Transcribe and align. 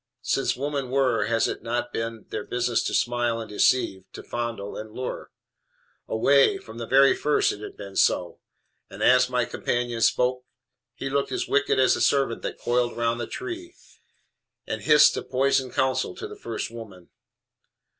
Since 0.23 0.57
women 0.57 0.89
were, 0.89 1.25
has 1.27 1.47
it 1.47 1.61
not 1.61 1.93
been 1.93 2.25
their 2.29 2.43
business 2.43 2.81
to 2.85 2.93
smile 2.95 3.39
and 3.39 3.47
deceive, 3.47 4.05
to 4.13 4.23
fondle 4.23 4.75
and 4.75 4.91
lure? 4.91 5.29
Away! 6.07 6.57
From 6.57 6.79
the 6.79 6.87
very 6.87 7.15
first 7.15 7.51
it 7.51 7.59
has 7.61 7.73
been 7.73 7.95
so!" 7.95 8.39
And 8.89 9.03
as 9.03 9.29
my 9.29 9.45
companion 9.45 10.01
spoke, 10.01 10.43
he 10.95 11.07
looked 11.07 11.31
as 11.31 11.47
wicked 11.47 11.77
as 11.77 11.93
the 11.93 12.01
serpent 12.01 12.41
that 12.41 12.57
coiled 12.57 12.97
round 12.97 13.19
the 13.21 13.27
tree, 13.27 13.75
and 14.65 14.81
hissed 14.81 15.15
a 15.17 15.21
poisoned 15.21 15.73
counsel 15.75 16.15
to 16.15 16.27
the 16.27 16.35
first 16.35 16.71
woman. 16.71 17.09